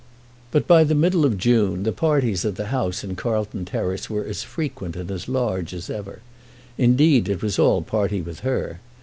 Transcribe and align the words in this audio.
But 0.49 0.65
by 0.67 0.83
the 0.83 0.95
middle 0.95 1.25
of 1.27 1.37
June 1.37 1.83
the 1.83 1.91
parties 1.91 2.43
at 2.43 2.55
the 2.55 2.69
house 2.73 3.03
in 3.03 3.15
Carlton 3.15 3.65
Terrace 3.65 4.09
were 4.09 4.25
as 4.25 4.41
frequent 4.41 4.95
and 4.95 5.11
as 5.11 5.27
large 5.29 5.75
as 5.75 5.91
ever. 5.91 6.21
Indeed 6.75 7.29
it 7.29 7.43
was 7.43 7.59
all 7.59 7.83
party 7.83 8.19
with 8.19 8.39
her. 8.39 8.79